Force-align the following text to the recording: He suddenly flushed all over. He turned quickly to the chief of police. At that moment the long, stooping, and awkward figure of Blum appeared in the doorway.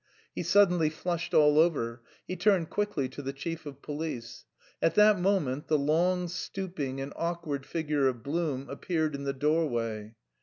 He 0.33 0.41
suddenly 0.41 0.89
flushed 0.89 1.31
all 1.31 1.59
over. 1.59 2.01
He 2.27 2.35
turned 2.35 2.71
quickly 2.71 3.07
to 3.09 3.21
the 3.21 3.31
chief 3.33 3.67
of 3.67 3.83
police. 3.83 4.45
At 4.81 4.95
that 4.95 5.19
moment 5.19 5.67
the 5.67 5.77
long, 5.77 6.27
stooping, 6.27 6.99
and 6.99 7.13
awkward 7.15 7.67
figure 7.67 8.07
of 8.07 8.23
Blum 8.23 8.67
appeared 8.67 9.13
in 9.13 9.25
the 9.25 9.31
doorway. 9.33 10.15